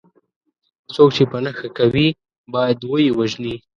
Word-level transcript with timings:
څوک 0.93 1.09
چې 1.15 1.23
په 1.31 1.37
نښه 1.43 1.69
کوي 1.77 2.07
باید 2.53 2.79
وه 2.89 2.97
یې 3.05 3.11
وژني. 3.19 3.55